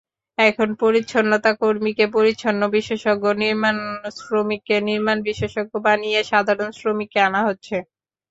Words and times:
এখন 0.37 0.69
পরিচ্ছন্নতাকর্মীকে 0.81 2.05
পরিচ্ছন্ন 2.15 2.61
বিশেষজ্ঞ, 2.75 3.25
নির্মাণশ্রমিককে 3.41 4.75
নির্মাণ 4.87 5.17
বিশেষজ্ঞ 5.27 5.73
বানিয়ে 5.85 6.19
সাধারণ 6.31 6.69
শ্রমিকদের 6.71 7.25
আনা 7.27 7.41
হচ্ছে। 7.47 7.75